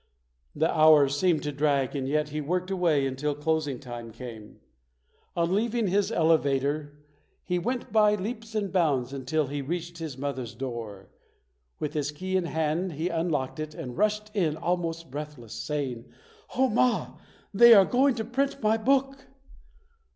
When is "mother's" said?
10.17-10.55